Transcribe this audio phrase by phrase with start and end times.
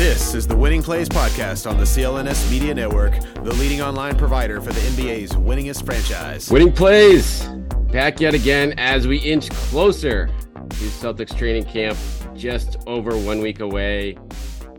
[0.00, 4.58] This is the Winning Plays Podcast on the CLNS Media Network, the leading online provider
[4.58, 6.50] for the NBA's winningest franchise.
[6.50, 7.46] Winning Plays
[7.92, 11.98] back yet again as we inch closer to Celtics training camp,
[12.34, 14.16] just over one week away.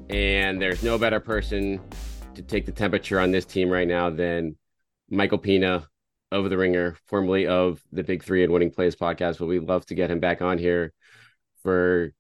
[0.10, 1.80] And there's no better person
[2.34, 4.58] to take the temperature on this team right now than
[5.08, 5.88] Michael Pina
[6.32, 9.38] of The Ringer, formerly of the Big Three and Winning Plays podcast.
[9.38, 10.92] But we'd love to get him back on here
[11.62, 12.12] for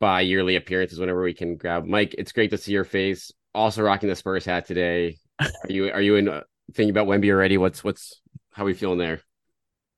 [0.00, 2.14] bi yearly appearances whenever we can grab Mike.
[2.18, 3.32] It's great to see your face.
[3.54, 5.18] Also rocking the Spurs hat today.
[5.40, 7.56] Are you are you in uh, thinking about Wemby already?
[7.56, 8.20] What's what's
[8.52, 9.20] how are we feeling there?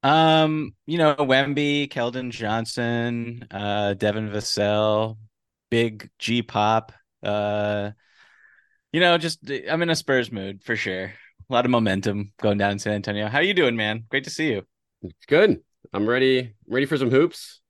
[0.03, 5.17] Um, you know, Wemby, Keldon Johnson, uh, Devin Vassell,
[5.71, 6.93] big G pop.
[7.23, 7.91] Uh,
[8.93, 11.13] you know, just I'm in a Spurs mood for sure.
[11.49, 13.29] A lot of momentum going down in San Antonio.
[13.29, 14.05] How you doing, man?
[14.09, 14.63] Great to see you.
[15.29, 15.61] Good.
[15.93, 16.55] I'm ready.
[16.69, 17.61] ready for some hoops.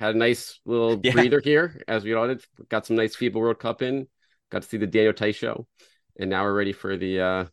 [0.00, 1.12] Had a nice little yeah.
[1.12, 2.42] breather here as we all did.
[2.70, 4.08] Got some nice FIBA World Cup in.
[4.50, 5.66] Got to see the Daniel Theis show,
[6.18, 7.44] and now we're ready for the uh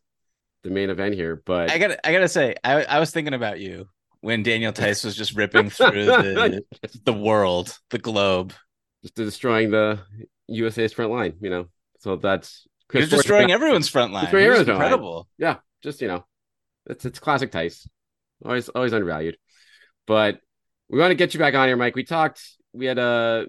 [0.64, 1.42] the main event here.
[1.44, 3.86] But I got I gotta say, I I was thinking about you
[4.20, 6.62] when Daniel Theis was just ripping through the
[7.04, 8.54] the world, the globe,
[9.02, 10.00] just destroying the
[10.48, 11.34] USA's front line.
[11.42, 11.66] You know,
[11.98, 14.24] so that's Chris He's destroying everyone's front line.
[14.24, 15.14] Destroying everyone's incredible.
[15.14, 15.24] Line.
[15.36, 16.24] Yeah, just you know,
[16.86, 17.86] it's it's classic Theis.
[18.42, 19.36] Always always undervalued.
[20.06, 20.40] But
[20.88, 21.94] we want to get you back on here, Mike.
[21.94, 22.42] We talked.
[22.72, 23.46] We had a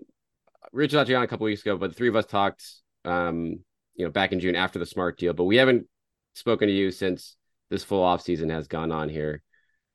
[0.73, 2.63] uh, out to you on a couple weeks ago, but the three of us talked.
[3.05, 3.59] Um,
[3.95, 5.87] you know, back in June after the Smart deal, but we haven't
[6.33, 7.35] spoken to you since
[7.69, 9.41] this full off season has gone on here.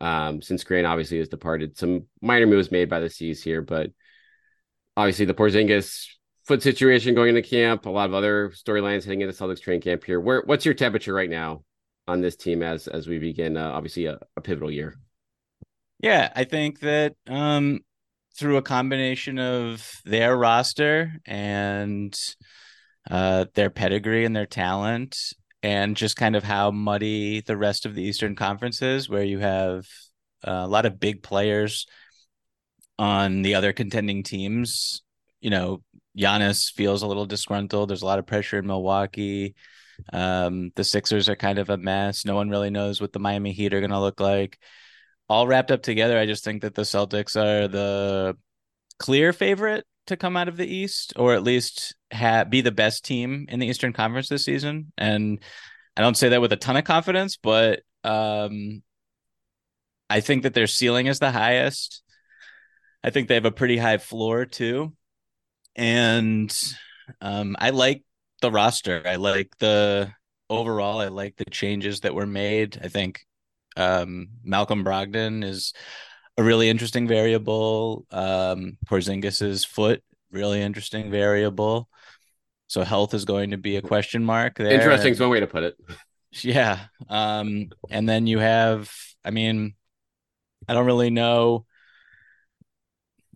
[0.01, 3.91] Um, since Grant obviously has departed, some minor moves made by the C's here, but
[4.97, 6.07] obviously the Porzingis
[6.45, 10.05] foot situation going into camp, a lot of other storylines heading into Celtics training camp
[10.05, 10.21] here.
[10.21, 11.65] Where what's your temperature right now
[12.07, 14.99] on this team as as we begin uh, obviously a, a, pivotal year?
[16.01, 17.81] Yeah, I think that um,
[18.37, 22.15] through a combination of their roster and
[23.11, 25.17] uh, their pedigree and their talent,
[25.63, 29.39] and just kind of how muddy the rest of the Eastern Conference is, where you
[29.39, 29.87] have
[30.47, 31.87] uh, a lot of big players
[32.99, 35.03] on the other contending teams.
[35.41, 35.83] You know,
[36.19, 37.91] Giannis feels a little disgruntled.
[37.91, 39.55] There's a lot of pressure in Milwaukee.
[40.13, 42.25] Um, the Sixers are kind of a mess.
[42.25, 44.59] No one really knows what the Miami Heat are going to look like.
[45.29, 48.37] All wrapped up together, I just think that the Celtics are the
[48.99, 53.05] clear favorite to come out of the East, or at least ha- be the best
[53.05, 54.93] team in the Eastern Conference this season.
[54.99, 55.41] And
[55.97, 58.83] I don't say that with a ton of confidence, but um,
[60.11, 62.03] I think that their ceiling is the highest.
[63.03, 64.95] I think they have a pretty high floor too
[65.77, 66.57] and
[67.21, 68.05] um, I like
[68.41, 69.03] the roster.
[69.05, 70.13] I like the
[70.49, 71.01] overall.
[71.01, 72.79] I like the changes that were made.
[72.83, 73.27] I think
[73.77, 75.73] um, Malcolm Brogdon is
[76.37, 78.07] a really interesting variable.
[78.11, 81.89] Um, Porzingis's foot, really interesting variable.
[82.67, 84.73] So health is going to be a question mark there.
[84.73, 85.77] Interesting is one way to put it.
[86.43, 86.87] Yeah.
[87.09, 88.93] Um, and then you have,
[89.25, 89.77] I mean,
[90.69, 91.65] I don't really know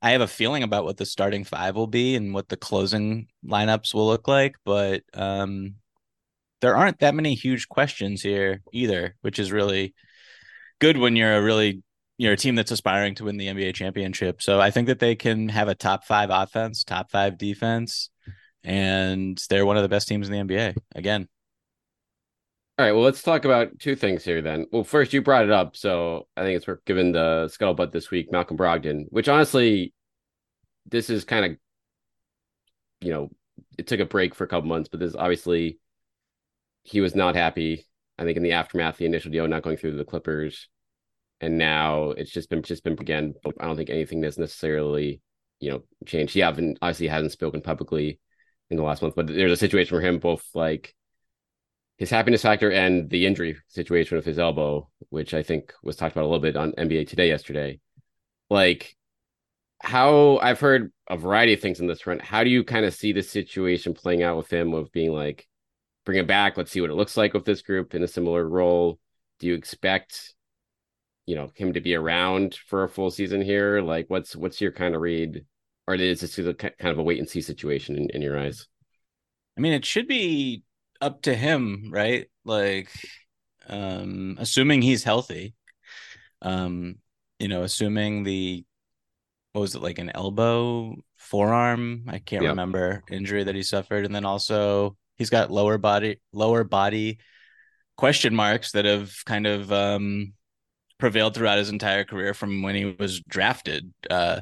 [0.01, 3.29] I have a feeling about what the starting five will be and what the closing
[3.45, 5.77] lineups will look like, but um,
[6.61, 9.95] there aren't that many huge questions here either, which is really
[10.81, 11.83] good when you're a really
[12.19, 14.43] you're a team that's aspiring to win the NBA championship.
[14.43, 18.11] So I think that they can have a top five offense, top five defense,
[18.65, 21.29] and they're one of the best teams in the NBA again.
[22.77, 24.67] All right, well, let's talk about two things here then.
[24.71, 28.13] Well, first, you brought it up, so I think it's worth giving the scuttlebutt this
[28.13, 29.93] week, Malcolm Brogdon, which honestly,
[30.87, 31.57] this is kind of,
[33.01, 33.31] you know,
[33.77, 35.81] it took a break for a couple months, but this obviously
[36.85, 37.88] he was not happy.
[38.19, 40.69] I think in the aftermath, the initial deal not going through the Clippers,
[41.41, 43.35] and now it's just been just been again.
[43.61, 45.21] I don't think anything has necessarily,
[45.61, 46.35] you know, changed.
[46.35, 48.21] He haven't obviously hasn't spoken publicly
[48.71, 50.95] in the last month, but there's a situation for him both like
[51.97, 56.15] his happiness factor and the injury situation with his elbow, which I think was talked
[56.15, 57.81] about a little bit on NBA Today yesterday.
[58.51, 58.97] Like
[59.81, 62.23] how I've heard a variety of things in this front.
[62.23, 65.47] How do you kind of see the situation playing out with him of being like,
[66.09, 68.49] bring him back, let's see what it looks like with this group in a similar
[68.49, 68.99] role?
[69.41, 70.35] Do you expect,
[71.27, 73.83] you know, him to be around for a full season here?
[73.83, 75.45] Like what's what's your kind of read
[75.87, 78.67] or is this a kind of a wait and see situation in, in your eyes?
[79.59, 80.63] I mean, it should be
[80.99, 82.31] up to him, right?
[82.43, 82.89] Like,
[83.69, 85.57] um, assuming he's healthy,
[86.41, 87.01] um,
[87.39, 88.65] you know, assuming the
[89.53, 92.05] what was it like an elbow, forearm?
[92.09, 92.53] I can't yep.
[92.53, 97.19] remember injury that he suffered, and then also he's got lower body, lower body
[97.97, 100.33] question marks that have kind of um
[100.99, 103.93] prevailed throughout his entire career from when he was drafted.
[104.11, 104.41] Uh,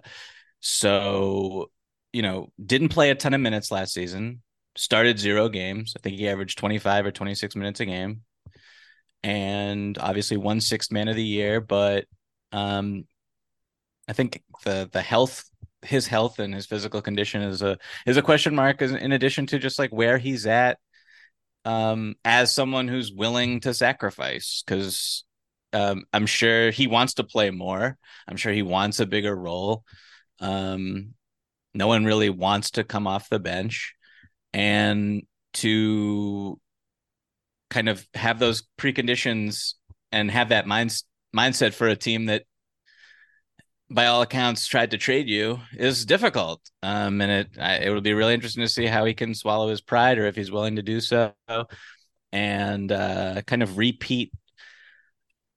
[0.61, 1.71] so,
[2.13, 4.43] you know, didn't play a ton of minutes last season,
[4.77, 5.95] started zero games.
[5.97, 8.23] I think he averaged 25 or 26 minutes a game.
[9.23, 12.07] And obviously won sixth man of the year, but
[12.53, 13.05] um
[14.09, 15.45] I think the the health
[15.83, 19.59] his health and his physical condition is a is a question mark in addition to
[19.59, 20.79] just like where he's at
[21.65, 25.25] um as someone who's willing to sacrifice because
[25.73, 27.99] um, I'm sure he wants to play more.
[28.27, 29.85] I'm sure he wants a bigger role.
[30.41, 31.15] Um,
[31.75, 33.95] no one really wants to come off the bench
[34.55, 35.23] and
[35.55, 36.59] to
[37.69, 39.75] kind of have those preconditions
[40.13, 40.95] and have that mind,
[41.37, 42.45] mindset for a team that
[43.89, 47.49] by all accounts tried to trade you is difficult um, and it
[47.85, 50.35] it would be really interesting to see how he can swallow his pride or if
[50.35, 51.33] he's willing to do so
[52.33, 54.33] and uh, kind of repeat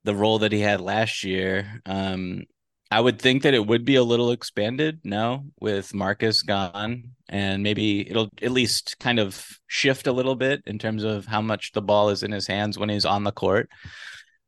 [0.04, 1.82] the role that he had last year.
[1.86, 2.44] Um,
[2.92, 7.62] I would think that it would be a little expanded now with Marcus gone, and
[7.62, 11.74] maybe it'll at least kind of shift a little bit in terms of how much
[11.74, 13.70] the ball is in his hands when he's on the court.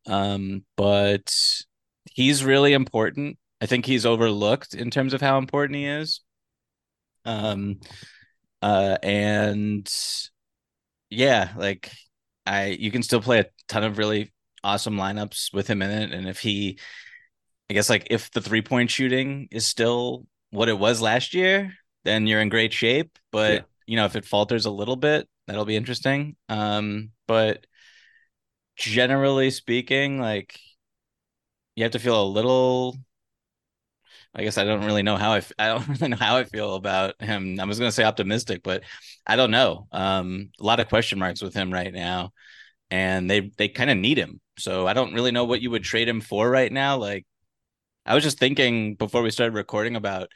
[0.07, 1.35] Um, but
[2.11, 3.37] he's really important.
[3.61, 6.21] I think he's overlooked in terms of how important he is.
[7.25, 7.79] Um,
[8.61, 9.87] uh, and
[11.11, 11.91] yeah, like
[12.45, 16.11] I, you can still play a ton of really awesome lineups with him in it.
[16.11, 16.79] And if he,
[17.69, 21.73] I guess, like if the three point shooting is still what it was last year,
[22.03, 23.19] then you're in great shape.
[23.31, 23.61] But, yeah.
[23.85, 26.35] you know, if it falters a little bit, that'll be interesting.
[26.49, 27.65] Um, but
[28.75, 30.59] generally speaking, like
[31.75, 32.97] you have to feel a little
[34.33, 36.75] I guess I don't really know how I, I don't really know how I feel
[36.75, 37.59] about him.
[37.59, 38.83] I was going to say optimistic, but
[39.27, 39.87] I don't know.
[39.91, 42.31] Um, a lot of question marks with him right now,
[42.89, 44.39] and they they kind of need him.
[44.57, 46.97] So I don't really know what you would trade him for right now.
[46.97, 47.25] Like
[48.05, 50.29] I was just thinking before we started recording about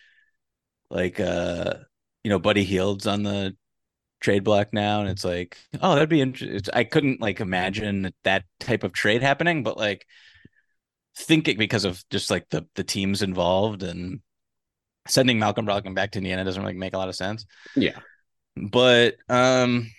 [0.89, 1.75] like uh
[2.23, 3.55] you know Buddy Hield's on the
[4.21, 8.43] trade block now and it's like oh that'd be interesting i couldn't like imagine that
[8.59, 10.07] type of trade happening but like
[11.15, 14.19] thinking because of just like the the teams involved and
[15.07, 17.45] sending malcolm brogdon back to indiana doesn't really make a lot of sense.
[17.75, 17.99] Yeah.
[18.55, 19.91] But um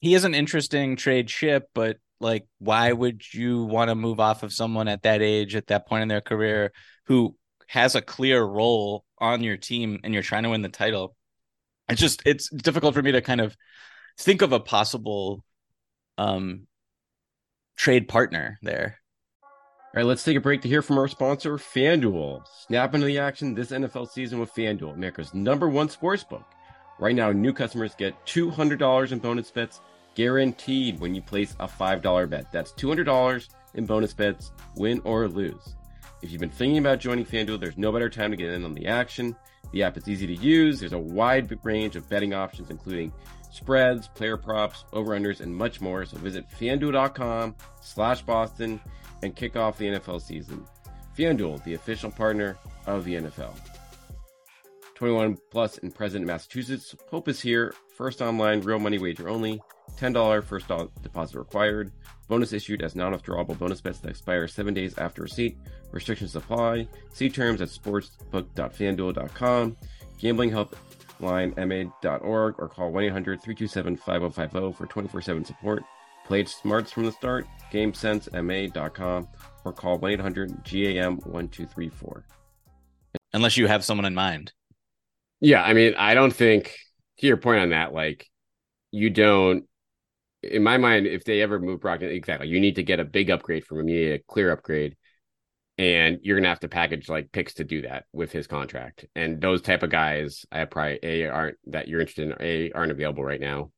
[0.00, 4.42] he is an interesting trade ship but like why would you want to move off
[4.42, 6.72] of someone at that age at that point in their career
[7.06, 7.36] who
[7.68, 11.16] has a clear role on your team and you're trying to win the title?
[11.88, 13.56] It's just it's difficult for me to kind of
[14.18, 15.44] think of a possible
[16.18, 16.66] um
[17.76, 18.98] trade partner there
[19.96, 22.46] all right, let's take a break to hear from our sponsor, FanDuel.
[22.66, 26.44] Snap into the action this NFL season with FanDuel, America's number one sports book.
[26.98, 29.80] Right now, new customers get $200 in bonus bets
[30.14, 32.52] guaranteed when you place a $5 bet.
[32.52, 35.76] That's $200 in bonus bets, win or lose.
[36.20, 38.74] If you've been thinking about joining FanDuel, there's no better time to get in on
[38.74, 39.34] the action.
[39.72, 40.78] The app is easy to use.
[40.78, 43.14] There's a wide range of betting options, including
[43.50, 46.04] spreads, player props, over-unders, and much more.
[46.04, 48.78] So visit fanduel.com slash Boston
[49.26, 50.64] and kick off the NFL season.
[51.16, 52.56] FanDuel, the official partner
[52.86, 53.52] of the NFL.
[54.94, 56.94] 21 plus and present Massachusetts.
[57.10, 57.74] Hope is here.
[57.96, 59.60] First online, real money wager only.
[59.98, 60.68] $10 first
[61.02, 61.92] deposit required.
[62.28, 65.56] Bonus issued as non-withdrawable bonus bets that expire seven days after receipt.
[65.92, 66.88] Restrictions apply.
[67.12, 69.76] See terms at sportsbook.fanduel.com.
[70.18, 70.76] Gambling help
[71.20, 75.84] line ma.org or call 1-800-327-5050 for 24-7 support.
[76.26, 77.46] Played smarts from the start.
[77.72, 79.28] GameSenseMA.com
[79.64, 82.22] or call 1-800-GAM-1234.
[83.32, 84.52] Unless you have someone in mind.
[85.40, 86.76] Yeah, I mean, I don't think
[87.18, 88.26] to your point on that, like
[88.90, 89.64] you don't
[90.42, 93.30] in my mind, if they ever move Brogdon, exactly, you need to get a big
[93.30, 93.88] upgrade from him.
[93.88, 94.96] You need a clear upgrade,
[95.78, 99.06] and you're gonna have to package like picks to do that with his contract.
[99.14, 102.36] And those type of guys, I probably a aren't that you're interested in.
[102.40, 103.70] A aren't available right now,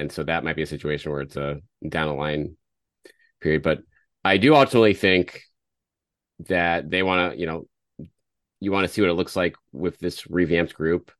[0.00, 2.56] and so that might be a situation where it's a down the line
[3.40, 3.62] period.
[3.62, 3.80] But
[4.24, 5.42] I do ultimately think
[6.48, 7.66] that they want to, you know,
[8.60, 11.12] you want to see what it looks like with this revamped group.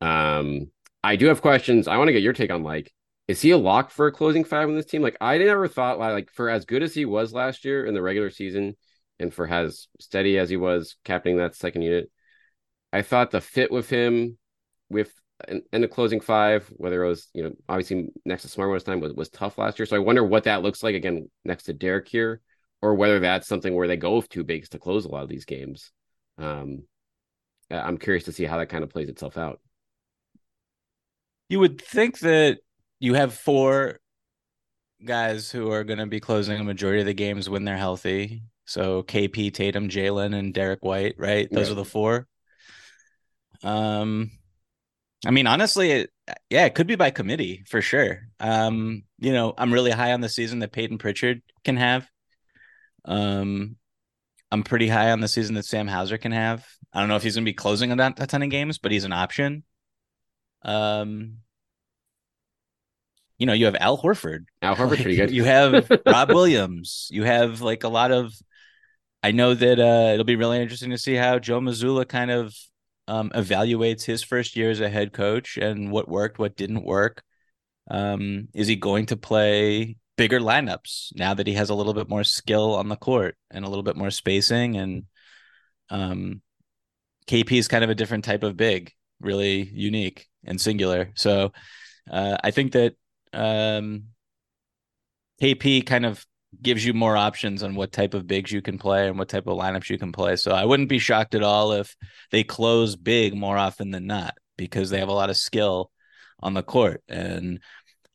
[0.00, 0.70] Um,
[1.04, 1.88] I do have questions.
[1.88, 2.92] I want to get your take on like
[3.28, 5.00] is he a lock for a closing five on this team?
[5.02, 8.02] Like I never thought like for as good as he was last year in the
[8.02, 8.76] regular season
[9.18, 12.10] and for as steady as he was captaining that second unit,
[12.92, 14.38] I thought the fit with him
[14.90, 15.12] with
[15.48, 18.86] in, in, the closing five, whether it was, you know, obviously next to Smart most
[18.86, 19.86] time was, was tough last year.
[19.86, 22.40] So I wonder what that looks like again next to Derek here,
[22.80, 25.28] or whether that's something where they go with two bigs to close a lot of
[25.28, 25.90] these games.
[26.38, 26.84] Um,
[27.70, 29.60] I'm curious to see how that kind of plays itself out.
[31.48, 32.58] You would think that
[33.00, 34.00] you have four
[35.04, 38.42] guys who are going to be closing a majority of the games when they're healthy.
[38.64, 41.48] So KP, Tatum, Jalen, and Derek White, right?
[41.50, 41.72] Those yeah.
[41.72, 42.26] are the four.
[43.62, 44.30] Um,
[45.24, 46.10] I mean, honestly, it,
[46.50, 48.22] yeah, it could be by committee for sure.
[48.40, 52.08] Um, you know, I'm really high on the season that Payton Pritchard can have.
[53.04, 53.76] Um,
[54.50, 56.66] I'm pretty high on the season that Sam Hauser can have.
[56.92, 58.92] I don't know if he's going to be closing a, a ton of games, but
[58.92, 59.64] he's an option.
[60.62, 61.38] Um,
[63.38, 64.44] you know, you have Al Horford.
[64.60, 65.30] Al Horford, like, pretty good.
[65.32, 67.08] you have Rob Williams.
[67.10, 68.32] You have like a lot of.
[69.22, 72.54] I know that uh, it'll be really interesting to see how Joe Mazzulla kind of
[73.12, 77.22] um, evaluates his first year as a head coach and what worked, what didn't work.
[77.90, 82.08] Um, is he going to play bigger lineups now that he has a little bit
[82.08, 84.78] more skill on the court and a little bit more spacing?
[84.78, 85.04] And
[85.90, 86.40] um,
[87.26, 91.10] KP is kind of a different type of big, really unique and singular.
[91.14, 91.52] So
[92.10, 92.94] uh, I think that
[93.34, 94.04] um,
[95.38, 96.24] KP kind of
[96.60, 99.46] gives you more options on what type of bigs you can play and what type
[99.46, 100.36] of lineups you can play.
[100.36, 101.96] So I wouldn't be shocked at all if
[102.30, 105.90] they close big more often than not because they have a lot of skill
[106.40, 107.02] on the court.
[107.08, 107.60] And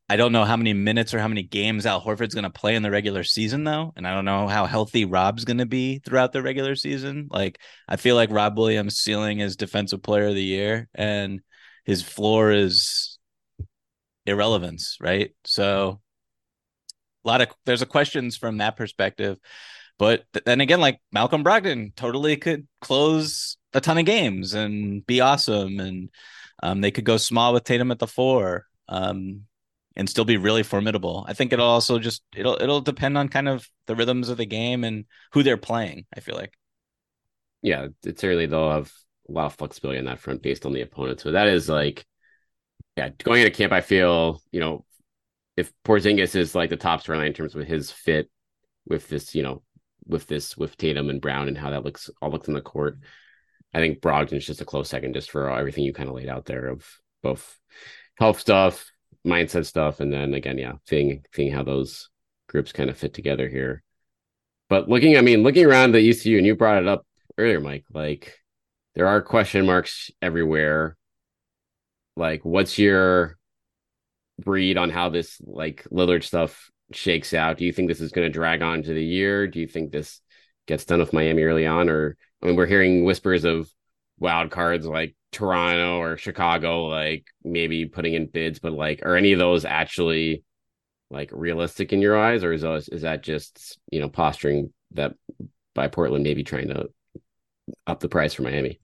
[0.09, 2.75] I don't know how many minutes or how many games Al Horford's going to play
[2.75, 3.91] in the regular season, though.
[3.97, 7.27] And I don't know how healthy Rob's going to be throughout the regular season.
[7.29, 11.41] Like, I feel like Rob Williams' ceiling is defensive player of the year and
[11.83, 13.17] his floor is
[14.25, 15.31] irrelevance, right?
[15.43, 15.99] So
[17.27, 19.37] a lot of there's a questions from that perspective.
[19.99, 25.21] But then again, like Malcolm Brogdon totally could close a ton of games and be
[25.21, 25.79] awesome.
[25.79, 26.09] And
[26.63, 29.41] um, they could go small with Tatum at the four um,
[29.95, 31.25] and still be really formidable.
[31.27, 34.45] I think it'll also just it'll it'll depend on kind of the rhythms of the
[34.45, 36.05] game and who they're playing.
[36.15, 36.53] I feel like.
[37.63, 38.91] Yeah, it's really they'll have
[39.27, 41.19] a lot of flexibility on that front based on the opponent.
[41.19, 42.05] So that is like
[42.95, 44.85] yeah, going into camp, I feel you know
[45.57, 48.29] if Porzingis is like the top storyline in terms of his fit
[48.87, 49.63] with this, you know,
[50.05, 52.99] with this with Tatum and Brown and how that looks all looks in the court.
[53.73, 56.45] I think Brogdon's just a close second just for everything you kind of laid out
[56.45, 56.87] there of
[57.21, 57.59] both
[58.15, 58.89] health stuff,
[59.25, 62.09] mindset stuff, and then again, yeah, seeing seeing how those
[62.47, 63.83] groups kind of fit together here.
[64.69, 67.05] But looking, I mean, looking around the ECU, and you brought it up
[67.37, 68.37] earlier, Mike, like
[68.95, 70.97] there are question marks everywhere
[72.17, 73.36] like, what's your
[74.45, 77.57] read on how this like Lillard stuff shakes out?
[77.57, 79.47] Do you think this is going to drag on to the year?
[79.47, 80.21] Do you think this
[80.67, 81.89] gets done with Miami early on?
[81.89, 83.69] Or I mean, we're hearing whispers of
[84.19, 89.33] wild cards like Toronto or Chicago, like maybe putting in bids, but like, are any
[89.33, 90.43] of those actually
[91.09, 95.13] like realistic in your eyes, or is those, is that just you know posturing that
[95.73, 96.89] by Portland maybe trying to
[97.85, 98.79] up the price for Miami?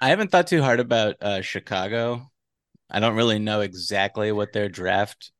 [0.00, 2.31] I haven't thought too hard about uh, Chicago.
[2.92, 5.32] I don't really know exactly what their draft.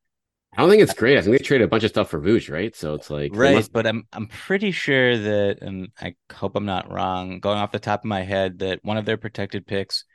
[0.55, 1.17] I don't think it's great.
[1.17, 2.75] I think they traded a bunch of stuff for Vooch, right?
[2.75, 3.71] So it's like right, must...
[3.71, 7.39] but I'm I'm pretty sure that, and I hope I'm not wrong.
[7.39, 10.05] Going off the top of my head, that one of their protected picks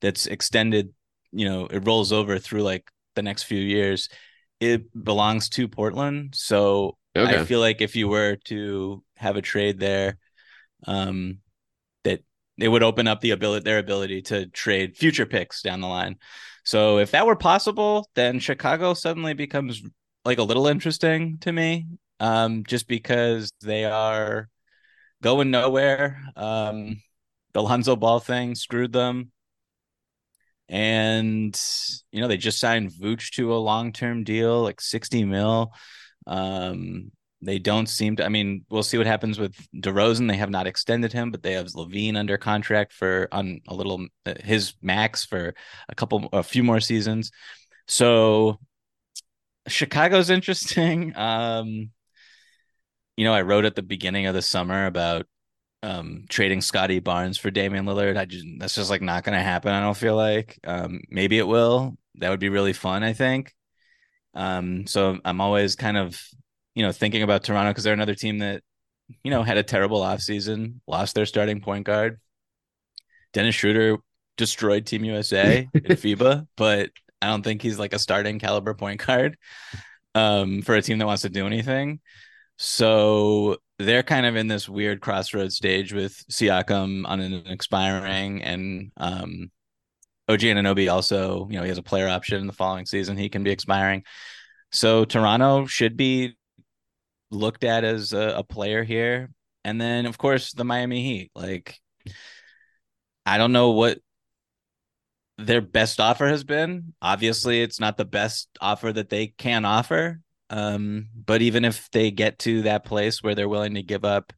[0.00, 0.92] that's extended,
[1.32, 4.08] you know, it rolls over through like the next few years.
[4.60, 7.38] It belongs to Portland, so okay.
[7.38, 10.18] I feel like if you were to have a trade there,
[10.86, 11.38] um,
[12.04, 12.20] that
[12.58, 16.16] it would open up the ability their ability to trade future picks down the line.
[16.68, 19.82] So if that were possible, then Chicago suddenly becomes
[20.26, 21.86] like a little interesting to me,
[22.20, 24.50] um, just because they are
[25.22, 26.22] going nowhere.
[26.36, 27.00] Um,
[27.54, 29.32] the Lonzo Ball thing screwed them.
[30.68, 31.58] And,
[32.12, 35.72] you know, they just signed Vooch to a long term deal, like 60 mil.
[36.26, 38.24] Um, they don't seem to.
[38.24, 40.28] I mean, we'll see what happens with DeRozan.
[40.28, 44.06] They have not extended him, but they have LaVine under contract for on a little
[44.26, 45.54] uh, his max for
[45.88, 47.30] a couple, a few more seasons.
[47.86, 48.58] So
[49.68, 51.16] Chicago's interesting.
[51.16, 51.90] Um,
[53.16, 55.26] you know, I wrote at the beginning of the summer about
[55.84, 58.16] um trading Scottie Barnes for Damian Lillard.
[58.16, 59.72] I just that's just like not gonna happen.
[59.72, 60.58] I don't feel like.
[60.64, 61.96] Um, maybe it will.
[62.16, 63.04] That would be really fun.
[63.04, 63.54] I think.
[64.34, 66.20] Um, so I'm always kind of
[66.78, 68.62] you know, thinking about Toronto because they're another team that,
[69.24, 72.20] you know, had a terrible offseason, lost their starting point guard.
[73.32, 73.96] Dennis Schroeder
[74.36, 79.04] destroyed Team USA in FIBA, but I don't think he's like a starting caliber point
[79.04, 79.36] guard
[80.14, 81.98] um, for a team that wants to do anything.
[82.58, 88.92] So they're kind of in this weird crossroads stage with Siakam on an expiring and
[88.96, 89.50] um,
[90.28, 93.16] OG Anunoby also, you know, he has a player option in the following season.
[93.16, 94.04] He can be expiring.
[94.70, 96.36] So Toronto should be
[97.30, 99.30] looked at as a, a player here.
[99.64, 101.30] And then, of course, the Miami Heat.
[101.34, 101.78] Like,
[103.26, 103.98] I don't know what
[105.36, 106.94] their best offer has been.
[107.02, 110.20] Obviously, it's not the best offer that they can offer.
[110.50, 114.32] Um, but even if they get to that place where they're willing to give up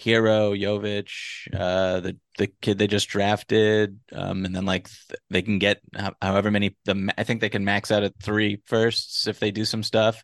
[0.00, 1.10] Herro, Jovic,
[1.52, 5.80] uh, the the kid they just drafted, um, and then like th- they can get
[6.22, 6.74] however many.
[6.86, 10.22] The I think they can max out at three firsts if they do some stuff,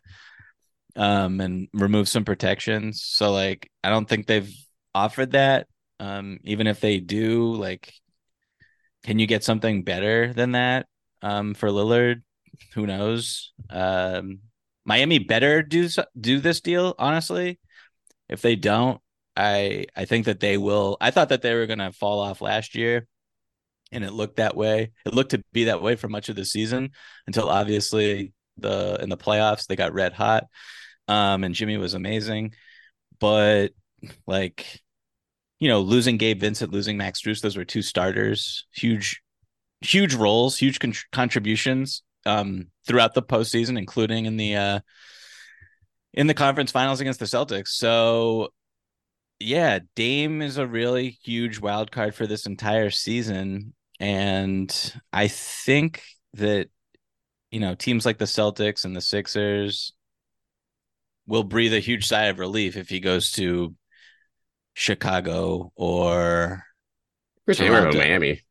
[0.97, 3.01] um, and remove some protections.
[3.03, 4.51] So like I don't think they've
[4.93, 5.67] offered that.
[5.99, 7.93] Um, even if they do, like,
[9.03, 10.87] can you get something better than that?
[11.21, 12.21] Um, for Lillard,
[12.73, 13.53] who knows?
[13.69, 14.39] Um,
[14.85, 15.87] Miami better do
[16.19, 16.95] do this deal.
[16.99, 17.59] Honestly,
[18.29, 19.01] if they don't,
[19.35, 20.97] I I think that they will.
[21.01, 23.07] I thought that they were going to fall off last year,
[23.91, 24.91] and it looked that way.
[25.05, 26.91] It looked to be that way for much of the season
[27.27, 30.45] until obviously the in the playoffs they got red hot.
[31.07, 32.53] Um, and Jimmy was amazing,
[33.19, 33.69] but
[34.25, 34.81] like
[35.59, 39.21] you know, losing Gabe Vincent, losing Max Strus, those were two starters, huge,
[39.81, 44.79] huge roles, huge con- contributions um, throughout the postseason, including in the uh,
[46.13, 47.69] in the conference finals against the Celtics.
[47.69, 48.49] So
[49.39, 53.73] yeah, Dame is a really huge wild card for this entire season.
[53.99, 56.69] And I think that,
[57.51, 59.93] you know, teams like the Celtics and the Sixers
[61.27, 63.75] will breathe a huge sigh of relief if he goes to
[64.73, 66.63] Chicago or
[67.47, 68.41] Miami.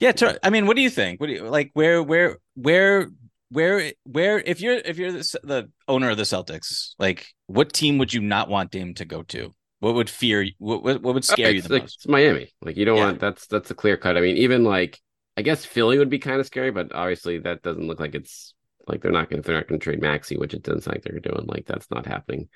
[0.00, 1.20] Yeah, to, I mean, what do you think?
[1.20, 1.70] What do you like?
[1.74, 3.10] Where, where, where,
[3.50, 4.38] where, where?
[4.38, 8.20] If you're if you're the, the owner of the Celtics, like, what team would you
[8.20, 9.54] not want Dame to go to?
[9.80, 10.46] What would fear?
[10.58, 11.96] What what, what would oh, scare okay, you the like, most?
[11.96, 12.52] It's Miami.
[12.60, 13.04] Like you don't Yeah.
[13.04, 14.16] want that's that's a clear cut.
[14.16, 15.00] I mean, even like
[15.36, 18.54] I guess Philly would be kind of scary, but obviously that doesn't look like it's
[18.86, 21.04] like they're not going to they're not to trade Maxey, which it doesn't sound like
[21.04, 21.46] they're doing.
[21.46, 22.48] Like that's not happening.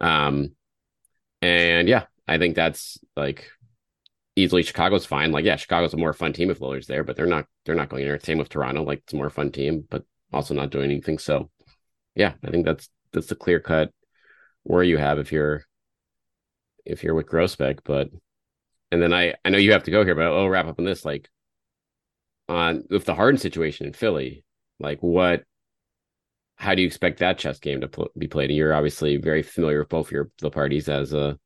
[0.00, 0.52] Um,
[1.42, 3.50] and yeah, I think that's like
[4.36, 5.32] easily Chicago's fine.
[5.32, 7.88] Like yeah, Chicago's a more fun team if Lillard's there, but they're not they're not
[7.88, 8.82] going to same with Toronto.
[8.82, 11.18] Like it's a more fun team, but also not doing anything.
[11.18, 11.50] So
[12.14, 13.90] yeah, I think that's that's the clear cut
[14.62, 15.64] where you have if you're
[16.84, 18.10] if you're with Grousbeck, but
[18.90, 20.84] and then I I know you have to go here, but I'll wrap up on
[20.84, 21.28] this like
[22.48, 24.44] on with the Harden situation in Philly,
[24.78, 25.44] like what
[26.56, 28.50] how do you expect that chess game to pl- be played?
[28.50, 31.38] And you're obviously very familiar with both your the parties as a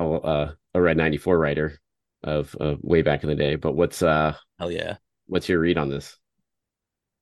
[0.00, 1.78] a, a Red 94 writer
[2.22, 3.56] of, of way back in the day.
[3.56, 4.96] But what's uh Hell yeah!
[5.26, 6.16] what's your read on this?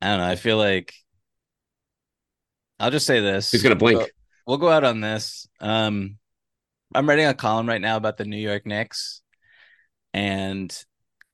[0.00, 0.26] I don't know.
[0.26, 0.94] I feel like
[2.78, 3.50] I'll just say this.
[3.50, 3.98] Who's gonna blink?
[3.98, 4.12] We'll go,
[4.46, 5.48] we'll go out on this.
[5.60, 6.18] Um,
[6.94, 9.22] I'm writing a column right now about the New York Knicks,
[10.12, 10.76] and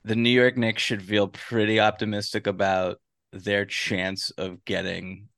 [0.04, 3.00] the New York Knicks should feel pretty optimistic about
[3.32, 5.28] their chance of getting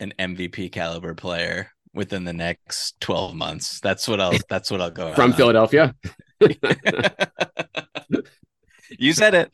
[0.00, 3.80] an MVP caliber player within the next 12 months.
[3.80, 5.36] That's what I'll that's what I'll go From on.
[5.36, 5.94] Philadelphia?
[8.98, 9.50] you said it.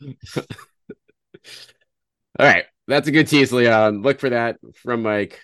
[2.39, 2.65] All right.
[2.87, 4.01] That's a good tease, Leon.
[4.01, 5.39] Look for that from Mike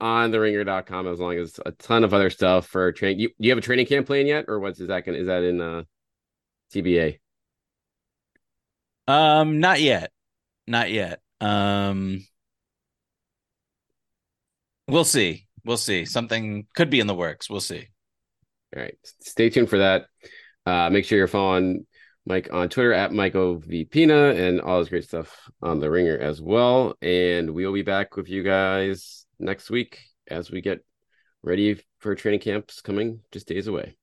[0.00, 3.20] on the ringer.com as long as a ton of other stuff for training.
[3.20, 4.46] You, you have a training camp plan yet?
[4.48, 5.82] Or what's is that gonna is that in uh
[6.72, 7.18] TBA?
[9.06, 10.10] Um, not yet.
[10.66, 11.20] Not yet.
[11.40, 12.24] Um
[14.90, 15.46] we'll see.
[15.64, 16.04] We'll see.
[16.04, 17.48] Something could be in the works.
[17.50, 17.88] We'll see.
[18.74, 18.96] All right.
[19.20, 20.06] Stay tuned for that.
[20.66, 21.86] Uh, make sure you're following
[22.26, 23.84] Mike on Twitter at Michael V.
[23.84, 26.94] Pina and all his great stuff on the ringer as well.
[27.02, 29.98] And we'll be back with you guys next week
[30.28, 30.84] as we get
[31.42, 33.96] ready for training camps coming just days away.